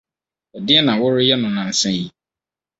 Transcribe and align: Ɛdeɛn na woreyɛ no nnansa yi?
Ɛdeɛn 0.57 0.85
na 0.85 0.93
woreyɛ 1.01 1.35
no 1.37 1.47
nnansa 1.49 1.89
yi? 1.97 2.05